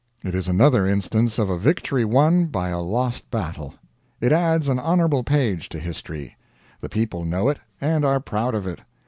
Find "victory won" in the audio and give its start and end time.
1.59-2.47